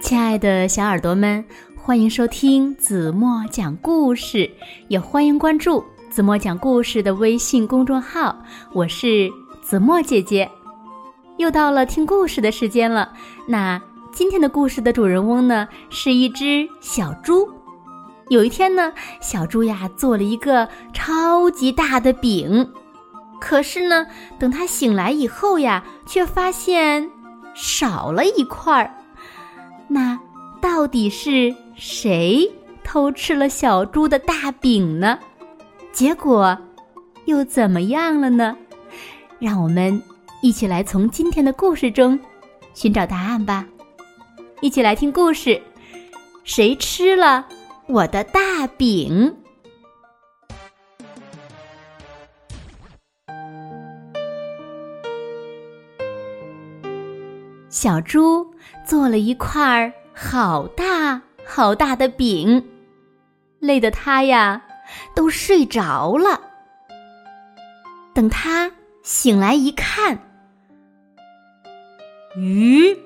[0.00, 1.44] 亲爱的小耳朵们，
[1.76, 4.50] 欢迎收听子墨讲故事，
[4.88, 8.34] 也欢迎关注子墨讲故事的微信公众号。
[8.72, 9.30] 我是
[9.60, 10.50] 子墨姐姐，
[11.36, 13.12] 又到了听故事的时间了。
[13.46, 13.80] 那
[14.10, 17.48] 今天的故事的主人翁呢，是一只小猪。
[18.28, 22.70] 有一天呢，小猪呀做了一个超级大的饼，
[23.38, 24.06] 可是呢，
[24.38, 27.10] 等他醒来以后呀，却发现
[27.54, 28.94] 少了一块儿。
[29.92, 30.16] 那
[30.60, 32.48] 到底是谁
[32.84, 35.18] 偷吃了小猪的大饼呢？
[35.92, 36.56] 结果
[37.24, 38.56] 又怎么样了呢？
[39.40, 40.00] 让我们
[40.42, 42.18] 一起来从今天的故事中
[42.72, 43.66] 寻找答案吧！
[44.60, 45.60] 一起来听故事：
[46.44, 47.48] 谁吃了
[47.88, 49.34] 我的大饼？
[57.68, 58.49] 小猪
[58.84, 62.68] 做了一块好大好大的饼，
[63.58, 64.62] 累得它呀
[65.14, 66.40] 都睡着了。
[68.14, 68.70] 等它
[69.02, 70.18] 醒来一看，
[72.36, 72.98] 咦，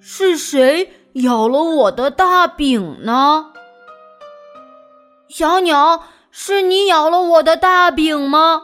[0.00, 3.52] 是谁咬了我的大饼呢？
[5.28, 8.62] 小鸟，是你咬了我的大饼吗？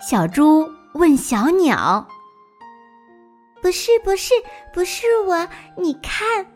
[0.00, 2.08] 小猪问小鸟。
[3.60, 4.32] 不是不是
[4.72, 6.46] 不是我，你看。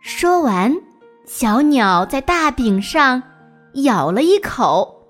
[0.00, 0.76] 说完，
[1.26, 3.22] 小鸟在大饼上
[3.74, 5.06] 咬了一口。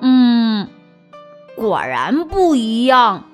[0.00, 0.68] 嗯，
[1.56, 3.24] 果然不一样。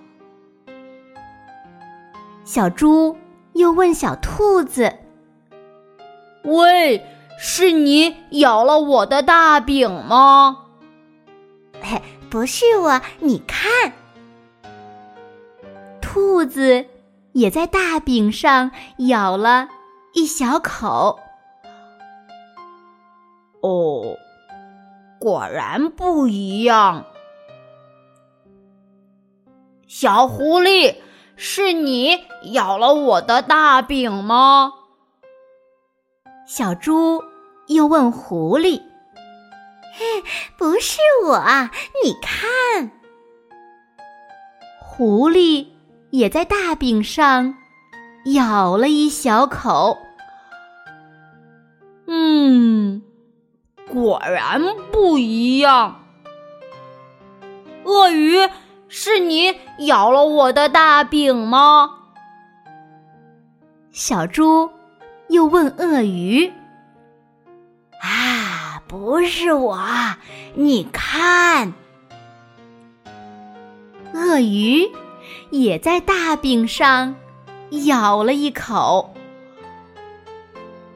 [2.44, 3.16] 小猪
[3.54, 4.92] 又问小兔子
[6.44, 7.04] ：“喂，
[7.38, 10.66] 是你咬了我的大饼吗
[11.82, 13.92] ？”“嘿，不是我，你看。”
[16.16, 16.86] 兔子
[17.32, 19.68] 也在大饼上咬了
[20.14, 21.20] 一小口。
[23.60, 24.16] 哦，
[25.20, 27.04] 果然不一样。
[29.86, 30.96] 小狐狸，
[31.36, 34.72] 是你咬了我的大饼吗？
[36.46, 37.22] 小猪
[37.66, 38.80] 又问狐狸
[39.94, 40.24] ：“嘿，
[40.56, 41.38] 不是我，
[42.02, 42.90] 你看。”
[44.80, 45.75] 狐狸。
[46.16, 47.54] 也在大饼上
[48.34, 49.98] 咬了一小口。
[52.06, 53.02] 嗯，
[53.86, 56.00] 果然不一样。
[57.84, 58.48] 鳄鱼，
[58.88, 61.90] 是你咬了我的大饼吗？
[63.92, 64.70] 小猪
[65.28, 66.50] 又问鳄鱼
[68.00, 69.78] ：“啊，不是我，
[70.54, 71.74] 你看。”
[74.14, 74.90] 鳄鱼。
[75.50, 77.14] 也在大饼上
[77.84, 79.14] 咬了一口。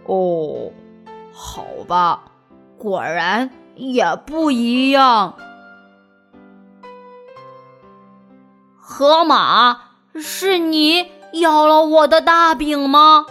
[0.04, 0.72] 哦，
[1.32, 2.22] 好吧，
[2.78, 5.36] 果然也不一样。
[8.76, 9.80] 河马，
[10.16, 13.26] 是你咬了我的大饼吗？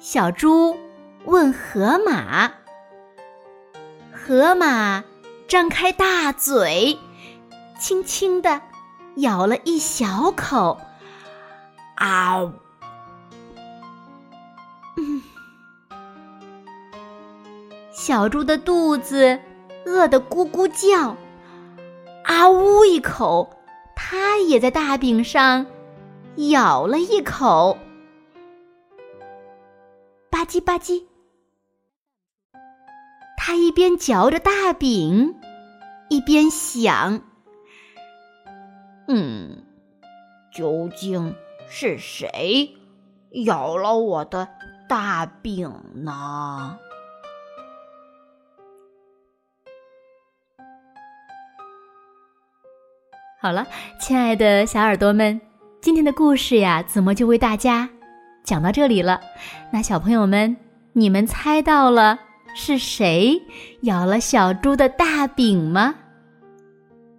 [0.00, 0.76] 小猪
[1.24, 2.52] 问河马。
[4.12, 5.04] 河马
[5.46, 6.98] 张开大嘴，
[7.78, 8.60] 轻轻的。
[9.18, 10.80] 咬了一小口，
[11.96, 12.52] 啊！
[14.96, 15.22] 嗯，
[17.92, 19.40] 小猪的肚子
[19.84, 21.16] 饿得咕咕叫，
[22.24, 23.50] 啊呜一口，
[23.96, 25.66] 它也在大饼上
[26.36, 27.76] 咬了一口，
[30.30, 31.04] 吧唧吧唧，
[33.36, 35.34] 它一边嚼着大饼，
[36.08, 37.22] 一边想。
[39.10, 39.64] 嗯，
[40.52, 41.34] 究竟
[41.66, 42.76] 是谁
[43.46, 44.46] 咬了我的
[44.86, 45.72] 大饼
[46.04, 46.78] 呢？
[53.40, 53.66] 好了，
[53.98, 55.40] 亲爱的小耳朵们，
[55.80, 57.88] 今天的故事呀，子墨就为大家
[58.44, 59.22] 讲到这里了。
[59.72, 60.54] 那小朋友们，
[60.92, 62.18] 你们猜到了
[62.54, 63.40] 是谁
[63.82, 65.94] 咬了小猪的大饼吗？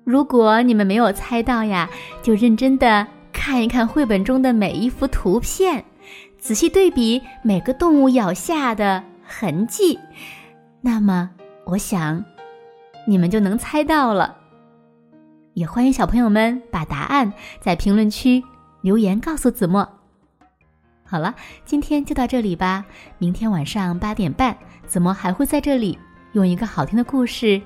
[0.10, 1.88] 如果你们没有猜到呀，
[2.24, 5.86] 就认真的看一看绘本中的每一幅图片，
[6.40, 10.00] 仔细对比每个动物咬下的痕迹，
[10.82, 11.30] 那么
[11.64, 12.26] 我想
[13.06, 14.36] 你们就能猜到了。
[15.54, 18.44] 也欢迎小朋友们把答案在评论区
[18.82, 19.88] 留言告诉子墨。
[21.06, 21.36] 好了，
[21.66, 22.84] 今天就到这里吧。
[23.20, 24.58] 明天晚上八点半，
[24.88, 26.00] 子墨还会在这里
[26.32, 27.62] 用一个好听的故事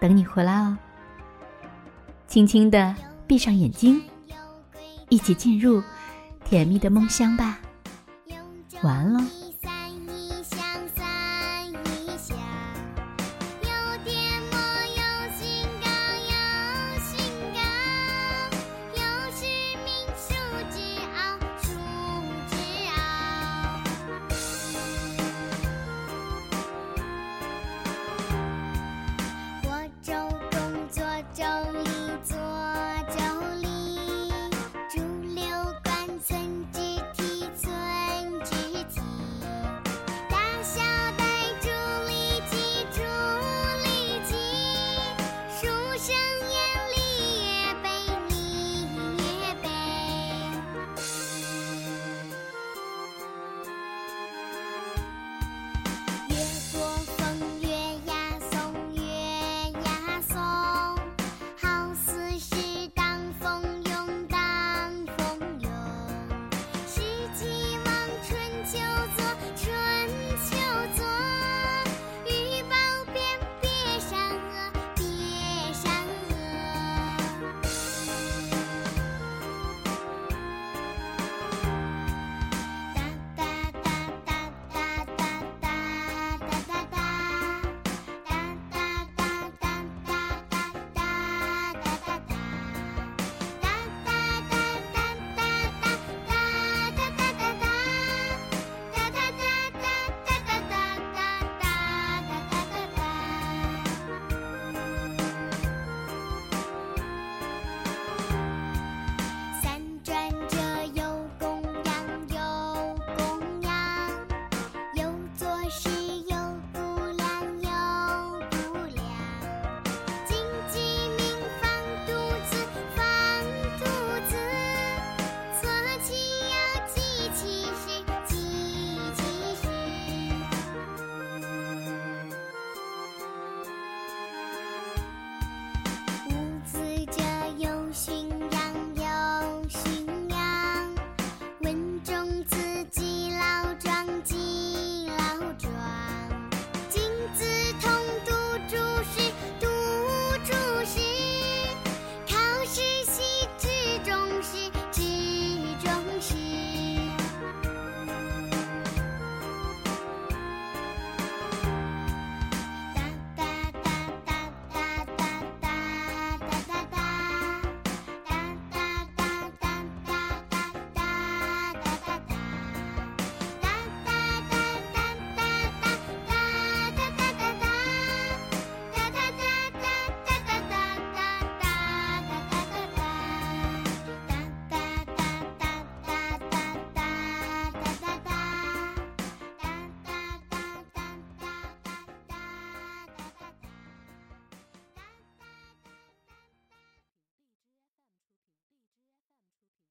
[0.00, 0.76] 等你回来哦。
[2.28, 2.94] 轻轻的
[3.26, 4.02] 闭上眼睛，
[5.08, 5.82] 一起进入
[6.44, 7.58] 甜蜜的梦乡吧。
[8.82, 9.20] 晚安喽。